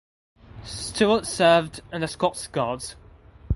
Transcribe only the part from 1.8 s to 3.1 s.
in the Scots Guards.